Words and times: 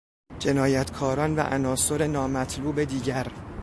جنایتکاران 0.39 1.35
و 1.35 1.39
عناصر 1.39 2.07
نامطلوب 2.07 2.83
دیگر 2.83 3.27